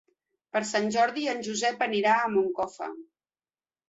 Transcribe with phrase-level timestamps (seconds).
[0.55, 2.89] Per Sant Jordi en Josep anirà a Moncofa.